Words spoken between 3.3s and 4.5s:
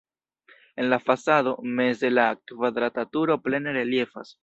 plene reliefas.